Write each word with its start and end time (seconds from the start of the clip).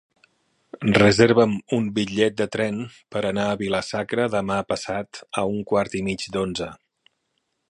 Reserva'm 0.95 1.53
un 1.77 1.85
bitllet 1.97 2.39
de 2.41 2.47
tren 2.57 2.81
per 3.17 3.23
anar 3.33 3.47
a 3.51 3.61
Vila-sacra 3.61 4.29
demà 4.39 4.61
passat 4.73 5.25
a 5.43 5.49
un 5.55 5.65
quart 5.75 6.03
i 6.03 6.07
mig 6.11 6.31
d'onze. 6.37 6.77